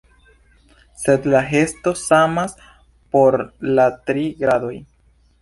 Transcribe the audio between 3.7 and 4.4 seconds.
la tri